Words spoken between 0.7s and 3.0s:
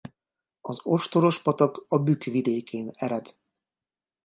Ostoros-patak a Bükk-vidéken